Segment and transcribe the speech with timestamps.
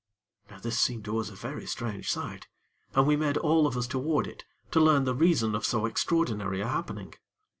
[0.49, 2.47] Now this seemed to us a very strange sight,
[2.95, 6.59] and we made all of us toward it, to learn the reason of so extraordinary
[6.59, 7.13] a happening.